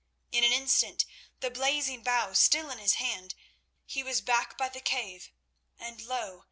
[0.31, 1.05] In an instant,
[1.41, 3.35] the blazing bough still in his hand,
[3.85, 5.29] he was back by the cave,
[5.77, 6.39] and lo!